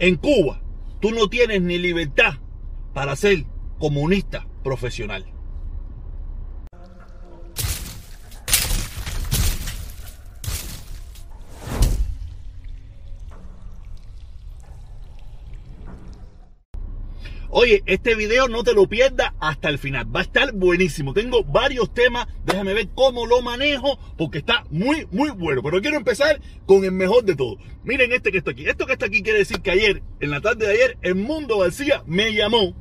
[0.00, 0.62] En Cuba,
[0.98, 2.32] tú no tienes ni libertad
[2.94, 3.44] para ser
[3.78, 5.26] comunista profesional.
[17.62, 20.06] Oye, este video no te lo pierdas hasta el final.
[20.16, 21.12] Va a estar buenísimo.
[21.12, 22.26] Tengo varios temas.
[22.46, 25.62] Déjame ver cómo lo manejo porque está muy, muy bueno.
[25.62, 27.58] Pero quiero empezar con el mejor de todo.
[27.84, 28.66] Miren este que está aquí.
[28.66, 31.58] Esto que está aquí quiere decir que ayer, en la tarde de ayer, el Mundo
[31.58, 32.74] García me llamó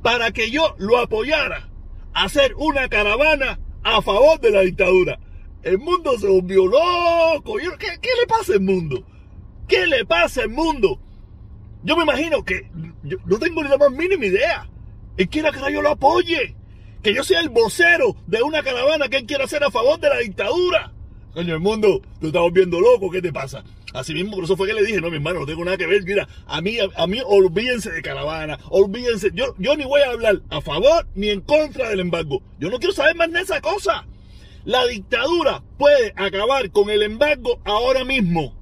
[0.00, 1.68] para que yo lo apoyara
[2.14, 5.20] a hacer una caravana a favor de la dictadura.
[5.62, 7.56] El mundo se volvió loco.
[7.78, 9.06] ¿Qué, qué le pasa al mundo?
[9.68, 11.02] ¿Qué le pasa al mundo?
[11.86, 12.68] Yo me imagino que
[13.04, 14.68] yo no tengo ni la más mínima idea.
[15.16, 16.56] Él quiere que yo lo apoye.
[17.00, 20.08] Que yo sea el vocero de una caravana que él quiere hacer a favor de
[20.08, 20.92] la dictadura.
[21.32, 23.62] Coño, el mundo, tú estás viendo loco, ¿qué te pasa?
[23.94, 25.86] Así mismo, por eso fue que le dije, no, mi hermano, no tengo nada que
[25.86, 26.02] ver.
[26.02, 29.30] Mira, a mí, a, mí, olvídense de caravana, olvídense.
[29.32, 32.42] Yo, yo ni voy a hablar a favor ni en contra del embargo.
[32.58, 34.06] Yo no quiero saber más de esa cosa.
[34.64, 38.55] La dictadura puede acabar con el embargo ahora mismo.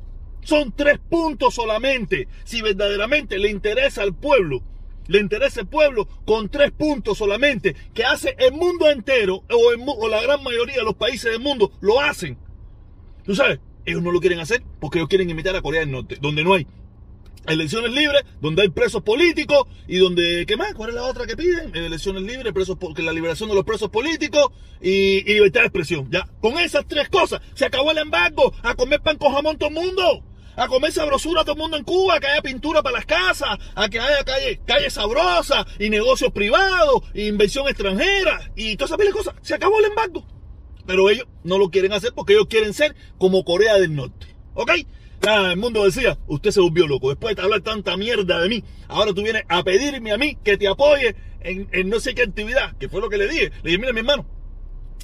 [0.45, 2.29] Son tres puntos solamente.
[2.45, 4.63] Si verdaderamente le interesa al pueblo,
[5.09, 10.23] le interesa al pueblo con tres puntos solamente, que hace el mundo entero o, la
[10.23, 12.39] gran mayoría de los países del mundo lo hacen.
[13.25, 16.19] Tú sabes, ellos no lo quieren hacer porque ellos quieren imitar a Corea del Norte,
[16.21, 16.67] donde no hay
[17.47, 20.73] elecciones libres, donde hay presos políticos y donde, ¿qué más?
[20.75, 21.75] ¿Cuál es la otra que piden?
[21.75, 24.49] Elecciones libres, presos, la liberación de los presos políticos
[24.81, 26.11] y, y, libertad de expresión.
[26.11, 29.69] Ya, con esas tres cosas se acabó el embargo a comer pan con jamón todo
[29.69, 30.25] el mundo
[30.57, 33.59] a comer sabrosura a todo el mundo en Cuba, que haya pintura para las casas,
[33.75, 39.15] a que haya calle, calle sabrosa y negocios privados, e inversión extranjera y todas esas
[39.15, 39.35] cosas.
[39.43, 40.27] Se acabó el embargo.
[40.87, 44.27] Pero ellos no lo quieren hacer porque ellos quieren ser como Corea del Norte.
[44.55, 44.71] ¿Ok?
[45.23, 47.09] el mundo decía, usted se volvió loco.
[47.09, 50.59] Después de hablar tanta mierda de mí, ahora tú vienes a pedirme a mí que
[50.59, 53.51] te apoye en, no sé qué actividad, que fue lo que le dije.
[53.63, 54.27] Le dije, mira, mi hermano,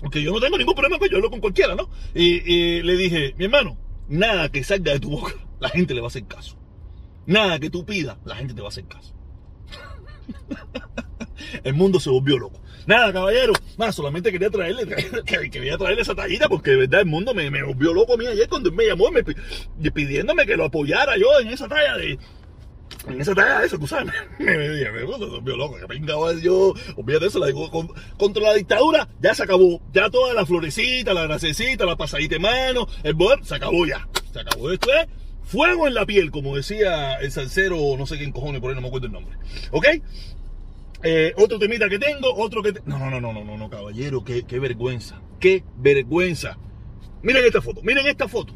[0.02, 1.88] porque yo no tengo ningún problema, pues yo hablo con cualquiera, ¿no?
[2.14, 3.78] y le dije, mi hermano,
[4.10, 6.58] nada que salga de tu boca, la gente le va a hacer caso.
[7.26, 9.14] Nada que tú pidas, la gente te va a hacer caso.
[11.64, 12.60] El mundo se volvió loco.
[12.86, 13.52] Nada, caballero.
[13.76, 14.86] Más, solamente quería traerle,
[15.50, 18.26] quería traerle esa tallita porque de verdad el mundo me, me volvió loco a mí
[18.26, 19.22] ayer cuando me llamó me,
[19.90, 22.18] pidiéndome que lo apoyara yo en esa talla de,
[23.08, 27.46] en esa de eso, tú sabes, me, volvió loco, que venga yo, olvídate eso, la
[27.46, 27.70] digo,
[28.18, 32.40] contra la dictadura ya se acabó, ya toda la florecita, la grasecita, la pasadita de
[32.40, 35.06] mano, el poder, se acabó ya, se acabó, esto es
[35.44, 38.82] fuego en la piel, como decía el salsero, no sé quién cojones, por ahí no
[38.82, 39.36] me acuerdo el nombre,
[39.70, 39.86] ¿ok?
[41.02, 42.74] Eh, otro temita que tengo, otro que...
[42.84, 46.58] No, no, no, no, no, no, caballero, qué, qué vergüenza, qué vergüenza.
[47.22, 48.54] Miren esta foto, miren esta foto.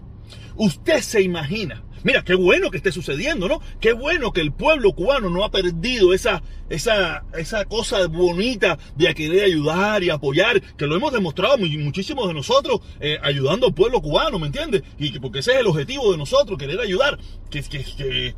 [0.56, 3.62] Usted se imagina Mira, qué bueno que esté sucediendo, ¿no?
[3.80, 9.14] Qué bueno que el pueblo cubano no ha perdido esa, esa, esa cosa bonita de
[9.14, 14.02] querer ayudar y apoyar, que lo hemos demostrado muchísimos de nosotros eh, ayudando al pueblo
[14.02, 14.82] cubano, ¿me entiendes?
[14.98, 17.18] Y porque ese es el objetivo de nosotros, querer ayudar.
[17.50, 18.34] Que, que, que,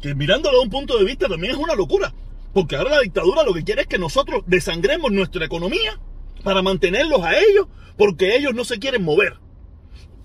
[0.00, 2.14] que mirándolo de un punto de vista también es una locura.
[2.54, 6.00] Porque ahora la dictadura lo que quiere es que nosotros desangremos nuestra economía
[6.42, 7.66] para mantenerlos a ellos,
[7.98, 9.36] porque ellos no se quieren mover.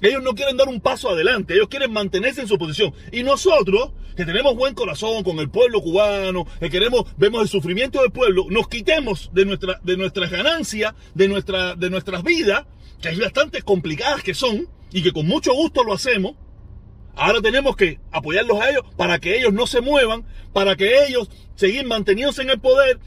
[0.05, 2.93] Ellos no quieren dar un paso adelante, ellos quieren mantenerse en su posición.
[3.11, 7.99] Y nosotros, que tenemos buen corazón con el pueblo cubano, que queremos, vemos el sufrimiento
[8.01, 12.65] del pueblo, nos quitemos de, nuestra, de nuestras ganancias, de, nuestra, de nuestras vidas,
[13.01, 16.35] que hay bastante complicadas que son, y que con mucho gusto lo hacemos.
[17.15, 20.23] Ahora tenemos que apoyarlos a ellos para que ellos no se muevan,
[20.53, 22.99] para que ellos seguir manteniéndose en el poder,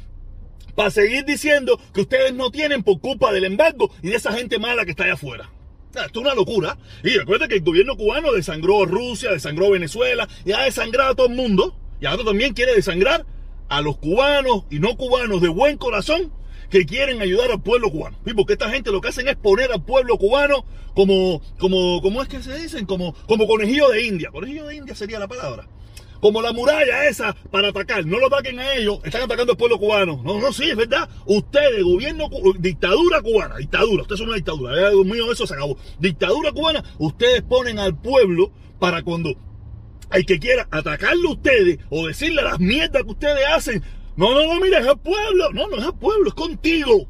[0.74, 4.58] para seguir diciendo que ustedes no tienen por culpa del embargo y de esa gente
[4.58, 5.48] mala que está allá afuera.
[5.94, 6.76] Esto es una locura.
[7.02, 11.12] Y recuerda que el gobierno cubano desangró a Rusia, desangró a Venezuela y ha desangrado
[11.12, 11.76] a todo el mundo.
[12.00, 13.26] Y ahora también quiere desangrar
[13.68, 16.32] a los cubanos y no cubanos de buen corazón
[16.70, 18.18] que quieren ayudar al pueblo cubano.
[18.36, 22.28] Porque esta gente lo que hacen es poner al pueblo cubano como, como, ¿cómo es
[22.28, 22.86] que se dicen?
[22.86, 24.30] Como, como conejillo de India.
[24.30, 25.66] Conejillo de India sería la palabra
[26.20, 28.04] como la muralla esa para atacar.
[28.06, 30.20] No lo ataquen a ellos, están atacando al pueblo cubano.
[30.24, 31.08] No, no, sí, es verdad.
[31.26, 32.28] Ustedes, gobierno,
[32.58, 34.90] dictadura cubana, dictadura, ustedes son una dictadura.
[34.90, 35.76] Dios mío, eso se acabó.
[35.98, 39.34] Dictadura cubana, ustedes ponen al pueblo para cuando
[40.10, 43.82] hay que quiera atacarlo a ustedes o decirle las mierdas que ustedes hacen.
[44.16, 45.52] No, no, no, mira, es el pueblo.
[45.52, 47.08] No, no es el pueblo, es contigo.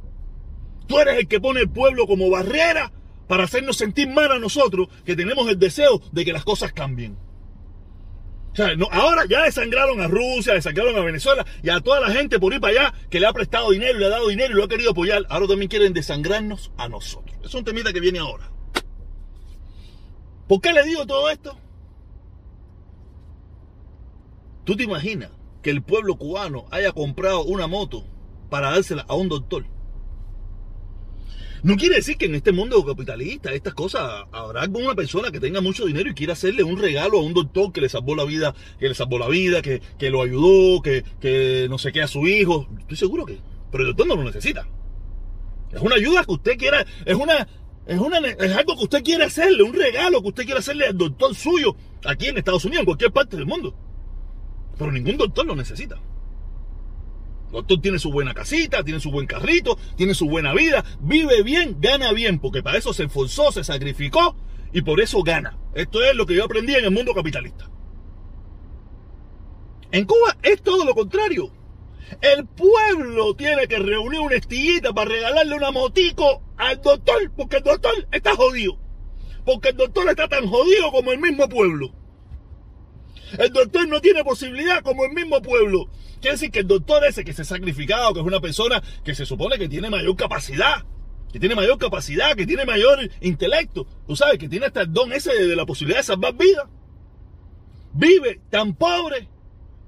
[0.87, 2.93] Tú eres el que pone el pueblo como barrera
[3.29, 7.17] para hacernos sentir mal a nosotros que tenemos el deseo de que las cosas cambien
[8.91, 12.61] ahora ya desangraron a Rusia, desangraron a Venezuela y a toda la gente por ir
[12.61, 14.69] para allá que le ha prestado dinero y le ha dado dinero y lo ha
[14.69, 15.27] querido apoyar.
[15.29, 17.37] Ahora también quieren desangrarnos a nosotros.
[17.45, 18.51] Es un temita que viene ahora.
[20.47, 21.59] ¿Por qué le digo todo esto?
[24.65, 25.31] ¿Tú te imaginas
[25.63, 28.05] que el pueblo cubano haya comprado una moto
[28.51, 29.65] para dársela a un doctor?
[31.63, 35.61] No quiere decir que en este mundo capitalista, estas cosas, habrá alguna persona que tenga
[35.61, 38.55] mucho dinero y quiera hacerle un regalo a un doctor que le salvó la vida,
[38.79, 42.09] que le salvó la vida, que, que lo ayudó, que, que no sé qué a
[42.09, 42.69] su hijo.
[42.79, 43.39] Estoy seguro que.
[43.71, 44.69] Pero el doctor no lo necesita.
[45.73, 47.47] Es una ayuda que usted quiera, es una,
[47.87, 50.97] es una, es algo que usted quiere hacerle, un regalo que usted quiere hacerle al
[50.97, 53.75] doctor suyo aquí en Estados Unidos, en cualquier parte del mundo.
[54.79, 56.01] Pero ningún doctor lo necesita.
[57.51, 61.77] Doctor tiene su buena casita, tiene su buen carrito, tiene su buena vida, vive bien,
[61.81, 64.37] gana bien, porque para eso se esforzó, se sacrificó
[64.73, 65.59] y por eso gana.
[65.75, 67.71] Esto es lo que yo aprendí en el mundo capitalista.
[69.91, 71.51] En Cuba es todo lo contrario.
[72.21, 77.63] El pueblo tiene que reunir una estillita para regalarle una motico al doctor, porque el
[77.63, 78.79] doctor está jodido.
[79.45, 81.93] Porque el doctor está tan jodido como el mismo pueblo.
[83.39, 85.89] El doctor no tiene posibilidad como el mismo pueblo.
[86.21, 89.15] Quiere decir que el doctor ese que se ha sacrificado, que es una persona que
[89.15, 90.85] se supone que tiene mayor capacidad,
[91.33, 95.13] que tiene mayor capacidad, que tiene mayor intelecto, tú sabes, que tiene hasta el don
[95.13, 96.67] ese de la posibilidad de salvar vidas,
[97.93, 99.29] vive tan pobre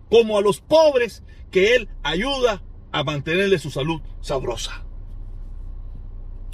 [0.09, 2.63] como a los pobres que él ayuda
[2.93, 4.85] a mantenerle su salud sabrosa.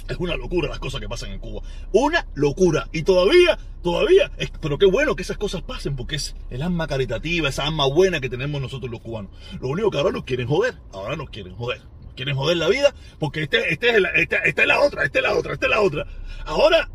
[0.07, 1.61] Es una locura las cosas que pasan en Cuba.
[1.91, 2.87] Una locura.
[2.91, 4.31] Y todavía, todavía,
[4.61, 8.19] pero qué bueno que esas cosas pasen, porque es el alma caritativa, esa alma buena
[8.19, 9.31] que tenemos nosotros los cubanos.
[9.59, 11.81] Lo único que ahora nos quieren joder, ahora nos quieren joder.
[12.15, 15.23] Quieren joder la vida, porque este, este es la, esta es la otra, esta es
[15.23, 16.07] la otra, esta es la otra.
[16.45, 16.89] Ahora,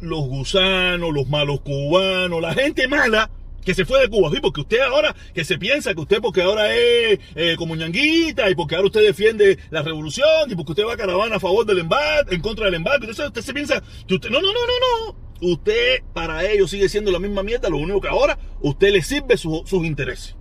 [0.00, 3.30] los gusanos, los malos cubanos, la gente mala,
[3.68, 4.38] que se fue de Cuba, ¿sí?
[4.40, 8.54] porque usted ahora, que se piensa que usted porque ahora es eh, como ñanguita y
[8.54, 11.80] porque ahora usted defiende la revolución y porque usted va a caravana a favor del
[11.80, 15.12] embargo, en contra del embargo, entonces usted se piensa que usted, no, no, no, no,
[15.12, 19.02] no, usted para ellos sigue siendo la misma mierda, lo único que ahora usted le
[19.02, 20.37] sirve sus intereses.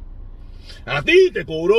[0.88, 1.76] A ti te cobró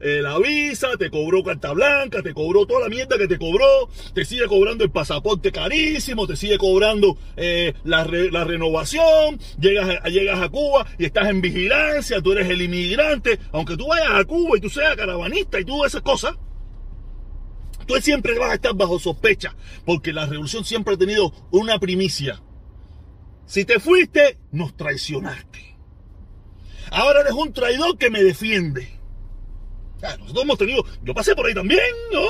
[0.00, 3.90] eh, la visa, te cobró carta blanca, te cobró toda la mierda que te cobró,
[4.14, 10.40] te sigue cobrando el pasaporte carísimo, te sigue cobrando eh, la, renovación, llegas a, llegas
[10.40, 14.56] a Cuba y estás en vigilancia, tú eres el inmigrante, aunque tú vayas a Cuba
[14.56, 16.34] y tú seas caravanista y todas esas cosas,
[17.86, 19.54] tú siempre vas a estar bajo sospecha,
[19.84, 22.42] porque la revolución siempre ha tenido una primicia.
[23.44, 25.75] Si te fuiste, nos traicionaste.
[26.96, 28.88] Ahora eres un traidor que me defiende.
[30.00, 32.22] nosotros hemos tenido, yo pasé por ahí también, no,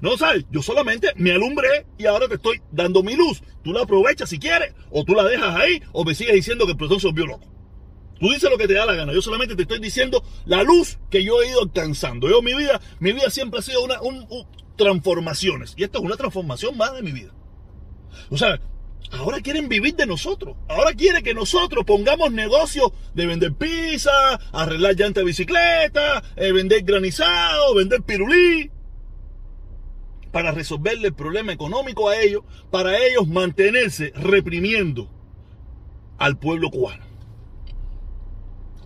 [0.00, 3.42] no sabes, yo solamente me alumbré y ahora te estoy dando mi luz.
[3.62, 6.72] Tú la aprovechas si quieres, o tú la dejas ahí, o me sigues diciendo que
[6.72, 7.46] el profesor se volvió loco.
[8.18, 10.98] Tú dices lo que te da la gana, yo solamente te estoy diciendo la luz
[11.10, 12.26] que yo he ido alcanzando.
[12.26, 14.00] Yo mi vida, mi vida siempre ha sido una
[14.76, 17.34] transformaciones, y esto es una transformación más de mi vida.
[18.30, 18.60] Tú sabes,
[19.12, 20.56] Ahora quieren vivir de nosotros.
[20.68, 24.10] Ahora quieren que nosotros pongamos negocios de vender pizza,
[24.52, 28.70] arreglar llantas de bicicleta, eh, vender granizado, vender pirulí.
[30.32, 35.08] Para resolverle el problema económico a ellos, para ellos mantenerse reprimiendo
[36.18, 37.04] al pueblo cubano.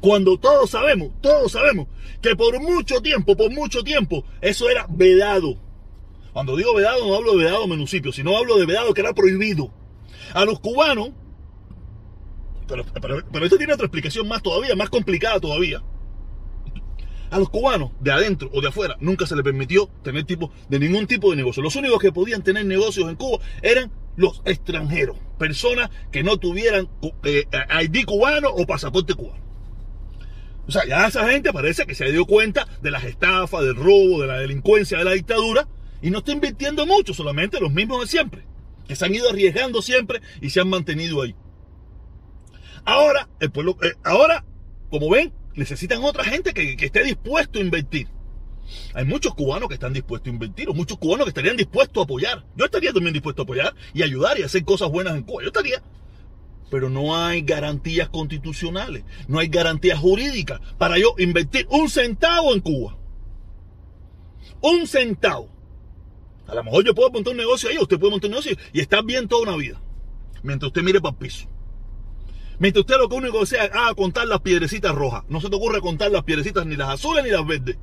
[0.00, 1.88] Cuando todos sabemos, todos sabemos
[2.22, 5.58] que por mucho tiempo, por mucho tiempo, eso era vedado.
[6.32, 9.79] Cuando digo vedado, no hablo de vedado municipio, sino hablo de vedado que era prohibido
[10.34, 11.10] a los cubanos,
[13.00, 15.82] pero, esto tiene otra explicación más todavía, más complicada todavía.
[17.30, 20.78] A los cubanos, de adentro o de afuera, nunca se les permitió tener tipo, de
[20.78, 21.62] ningún tipo de negocio.
[21.62, 26.88] Los únicos que podían tener negocios en Cuba eran los extranjeros, personas que no tuvieran
[27.22, 27.46] eh,
[27.84, 29.40] ID cubano o pasaporte cubano.
[30.66, 34.20] O sea, ya esa gente parece que se dio cuenta de las estafas, del robo,
[34.20, 35.68] de la delincuencia, de la dictadura,
[36.02, 38.49] y no está invirtiendo mucho, solamente los mismos de siempre
[38.90, 41.36] que se han ido arriesgando siempre y se han mantenido ahí.
[42.84, 44.44] Ahora, el pueblo, eh, ahora,
[44.90, 48.08] como ven, necesitan otra gente que, esté dispuesto a invertir.
[48.94, 52.04] Hay muchos cubanos que están dispuestos a invertir, o muchos cubanos que estarían dispuestos a
[52.04, 52.44] apoyar.
[52.56, 55.42] Yo estaría también dispuesto a apoyar y ayudar y hacer cosas buenas en Cuba.
[55.42, 55.80] Yo estaría.
[56.68, 62.60] Pero no hay garantías constitucionales, no hay garantías jurídicas para yo invertir un centavo en
[62.60, 62.98] Cuba.
[64.60, 65.59] Un centavo.
[66.50, 68.80] A lo mejor yo puedo montar un negocio ahí, usted puede montar un negocio y
[68.80, 69.80] estar bien toda una vida.
[70.42, 71.46] Mientras usted mire para el piso.
[72.58, 75.22] Mientras usted lo que único que sea ah, contar las piedrecitas rojas.
[75.28, 77.78] No se te ocurre contar las piedrecitas ni las azules ni las verdes.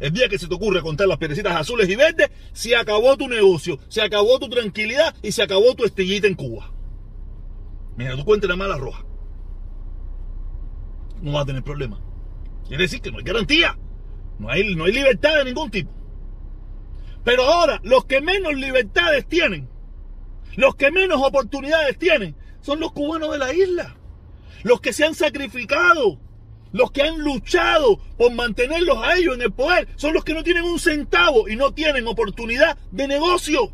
[0.00, 3.28] El día que se te ocurre contar las piedrecitas azules y verdes, se acabó tu
[3.28, 6.72] negocio, se acabó tu tranquilidad y se acabó tu estillita en Cuba.
[7.96, 9.04] Mira, tú cuentes nada más las rojas.
[11.22, 12.00] No vas a tener problema.
[12.66, 13.78] Quiere decir que no hay garantía.
[14.38, 15.97] No hay libertad de ningún tipo.
[17.24, 19.68] Pero ahora, los que menos libertades tienen,
[20.56, 23.96] los que menos oportunidades tienen, son los cubanos de la isla.
[24.64, 26.18] Los que se han sacrificado,
[26.72, 30.42] Los que han luchado por mantenerlos a ellos en el poder son los que no
[30.42, 33.72] tienen un centavo y no tienen oportunidad de negocio.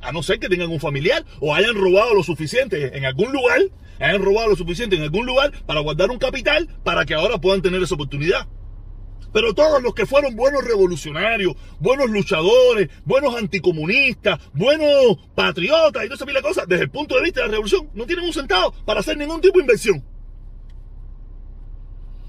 [0.00, 3.60] A no ser que tengan un familiar o hayan robado lo suficiente en algún lugar,
[3.98, 7.62] hayan robado lo suficiente en algún lugar para guardar un capital para que ahora puedan
[7.62, 8.46] tener esa oportunidad.
[9.32, 16.32] Pero todos los que fueron buenos revolucionarios, buenos luchadores, buenos anticomunistas, buenos patriotas y toda
[16.32, 19.00] esa cosas, desde el punto de vista de la revolución, no tienen un centavo para
[19.00, 20.04] hacer ningún tipo de inversión.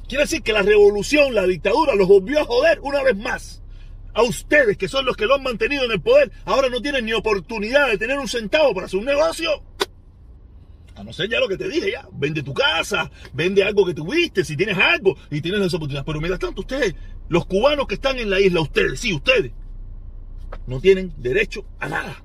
[0.08, 3.62] Quiere decir que la revolución, la dictadura, los volvió a joder una vez más.
[4.13, 7.06] A ustedes, que son los que lo han mantenido en el poder, ahora no tienen
[7.06, 9.63] ni oportunidad de tener un centavo para hacer un negocio.
[11.00, 12.06] A no ser ya lo que te dije, ya.
[12.12, 16.03] Vende tu casa, vende algo que tuviste, si tienes algo y tienes esa oportunidad.
[16.03, 16.94] Pero mientras tanto, ustedes,
[17.29, 19.53] los cubanos que están en la isla, ustedes, sí, ustedes,
[20.68, 22.22] no tienen derecho a nada.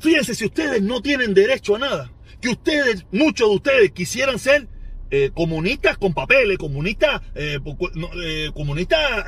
[0.00, 4.66] Fíjense, si ustedes no tienen derecho a nada, que ustedes, muchos de ustedes quisieran ser
[5.12, 7.60] eh, comunistas con papeles, comunistas, eh,
[8.24, 9.24] eh, comunistas,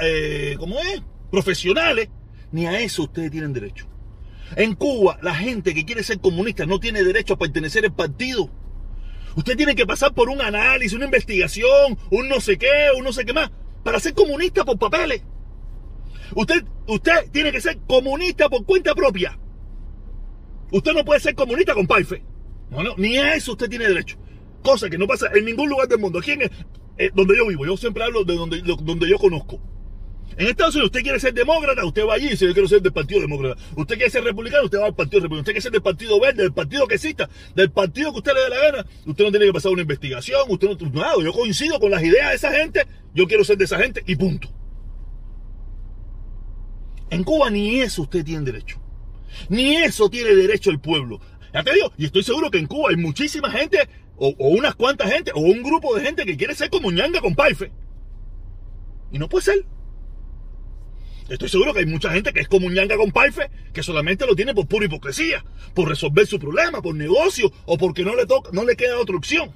[0.58, 1.02] ¿cómo es?
[1.30, 2.08] Profesionales,
[2.50, 3.93] ni a eso ustedes tienen derecho.
[4.56, 8.50] En Cuba, la gente que quiere ser comunista no tiene derecho a pertenecer al partido.
[9.36, 13.12] Usted tiene que pasar por un análisis, una investigación, un no sé qué, un no
[13.12, 13.50] sé qué más,
[13.82, 15.22] para ser comunista por papeles.
[16.34, 19.38] Usted, usted tiene que ser comunista por cuenta propia.
[20.70, 22.22] Usted no puede ser comunista con Paife.
[22.70, 24.16] No, no, ni a eso usted tiene derecho.
[24.62, 26.20] Cosa que no pasa en ningún lugar del mundo.
[26.20, 29.60] Aquí en eh, donde yo vivo, yo siempre hablo de donde, donde yo conozco.
[30.36, 32.82] En Estados Unidos, usted quiere ser demócrata, usted va allí y dice, yo quiero ser
[32.82, 33.60] del Partido Demócrata.
[33.76, 35.40] Usted quiere ser republicano, usted va al Partido Republicano.
[35.42, 38.40] Usted quiere ser del Partido Verde, del partido que exista, del partido que usted le
[38.40, 38.86] dé la gana.
[39.06, 40.90] Usted no tiene que pasar una investigación, usted no...
[40.90, 44.02] Nada, yo coincido con las ideas de esa gente, yo quiero ser de esa gente
[44.06, 44.48] y punto.
[47.10, 48.80] En Cuba ni eso usted tiene derecho.
[49.48, 51.20] Ni eso tiene derecho el pueblo.
[51.52, 55.12] Ya te digo, y estoy seguro que en Cuba hay muchísima gente o, unas cuantas
[55.12, 57.70] gente, o un grupo de gente que quiere ser como ñanga con Paife.
[59.12, 59.64] Y no puede ser.
[61.28, 64.36] Estoy seguro que hay mucha gente que es como ñanga con Paife, que solamente lo
[64.36, 68.50] tiene por pura hipocresía, por resolver su problema, por negocio, o porque no le toca,
[68.52, 69.52] no le queda otra opción.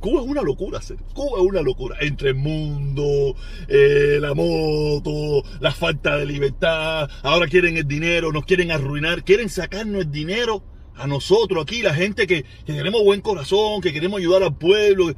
[0.00, 0.80] Cuba es una locura,
[1.12, 1.96] Cuba es una locura.
[2.00, 3.34] Entre el mundo,
[3.68, 7.10] eh, la moto, la falta de libertad.
[7.22, 10.62] Ahora quieren el dinero, nos quieren arruinar, quieren sacarnos el dinero
[10.94, 15.12] a nosotros aquí, la gente que, que tenemos buen corazón, que queremos ayudar al pueblo,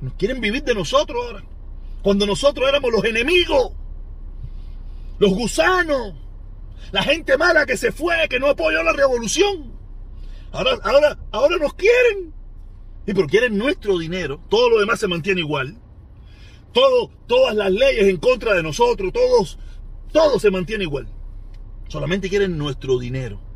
[0.00, 1.44] nos quieren vivir de nosotros ahora.
[2.02, 3.72] Cuando nosotros éramos los enemigos,
[5.18, 6.14] los gusanos,
[6.90, 9.72] la gente mala que se fue, que no apoyó la revolución.
[10.50, 12.34] Ahora, ahora, ahora nos quieren.
[13.06, 15.78] Y pero quieren nuestro dinero, todo lo demás se mantiene igual.
[16.72, 19.58] Todo, todas las leyes en contra de nosotros, todos,
[20.12, 21.08] todo se mantiene igual.
[21.88, 23.51] Solamente quieren nuestro dinero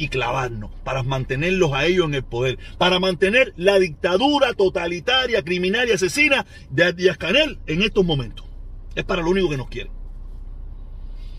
[0.00, 5.86] y clavarnos, para mantenerlos a ellos en el poder, para mantener la dictadura totalitaria, criminal
[5.88, 8.46] y asesina de Díaz Canel en estos momentos.
[8.94, 9.92] Es para lo único que nos quieren.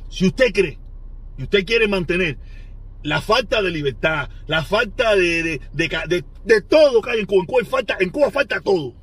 [0.10, 0.78] Si usted cree
[1.40, 2.38] y usted quiere mantener
[3.02, 7.66] la falta de libertad, la falta de, de, todo que hay en Cuba, en Cuba,
[7.66, 8.94] falta, en Cuba falta todo,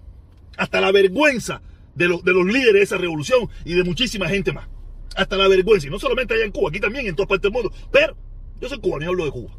[0.56, 1.62] hasta la vergüenza
[1.96, 4.68] de los, de los líderes de esa revolución y de muchísima gente más.
[5.16, 7.60] Hasta la vergüenza, y no solamente allá en Cuba, aquí también, en todas partes del
[7.60, 7.72] mundo.
[7.90, 8.16] Pero
[8.60, 9.50] yo soy cubano y hablo de Cuba.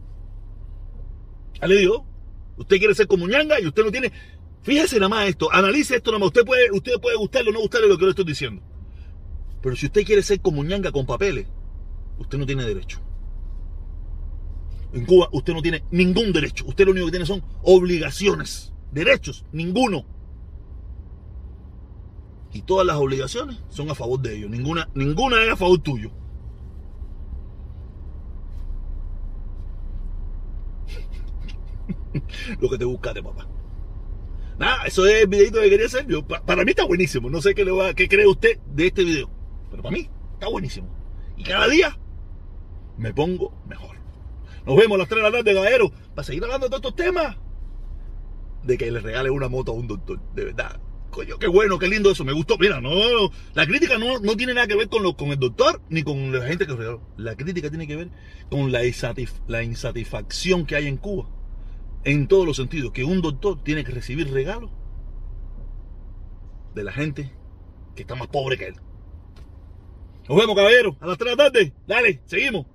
[1.60, 2.06] Ya le digo,
[2.58, 4.12] usted quiere ser como ñanga y usted no tiene.
[4.62, 6.28] Fíjese nada más esto, analice esto nada más.
[6.28, 8.62] Usted puede, usted puede gustarle o no gustarle lo que le estoy diciendo.
[9.62, 11.48] Pero si usted quiere ser como ñanga con papeles,
[12.18, 13.00] usted no tiene derecho.
[14.94, 16.66] En Cuba usted no tiene ningún derecho.
[16.68, 18.74] Usted lo único que tiene son obligaciones.
[18.92, 20.06] Derechos, ninguno.
[22.52, 24.50] Y todas las obligaciones son a favor de ellos.
[24.50, 26.12] Ninguna, ninguna es a favor tuyo.
[32.60, 33.48] Lo que te buscaste, papá.
[34.60, 36.06] Nada, eso es el videito que quería hacer.
[36.06, 37.30] Yo, para mí está buenísimo.
[37.30, 39.32] No sé qué, le va, qué cree usted de este video.
[39.72, 40.94] Pero para mí está buenísimo.
[41.38, 41.98] Y cada día
[42.98, 43.96] me pongo mejor.
[44.66, 46.96] Nos vemos a las 3 de la tarde, caballero, para seguir hablando de todos estos
[46.98, 47.38] temas.
[48.64, 50.20] De que le regale una moto a un doctor.
[50.36, 50.82] De verdad.
[51.10, 52.26] Coño, qué bueno, qué lindo eso.
[52.26, 52.58] Me gustó.
[52.58, 52.92] Mira, no,
[53.54, 56.38] la crítica no, no tiene nada que ver con, lo, con el doctor ni con
[56.38, 57.02] la gente que regaló.
[57.16, 58.10] La crítica tiene que ver
[58.52, 58.82] con la,
[59.48, 61.30] la insatisfacción que hay en Cuba
[62.04, 64.72] en todos los sentidos, que un doctor tiene que recibir regalos
[66.76, 67.32] de la gente
[67.96, 68.76] que está más pobre que él.
[70.28, 71.74] Nos vemos, caballero, a las 3 de la tarde.
[71.88, 72.66] Dale, seguimos.